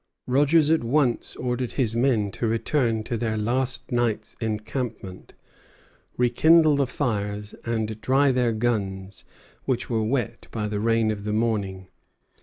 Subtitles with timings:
[0.25, 5.35] Rogers at once ordered his men to return to their last night's encampment,
[6.17, 9.25] rekindle the fires, and dry their guns,
[9.65, 11.87] which were wet by the rain of the morning.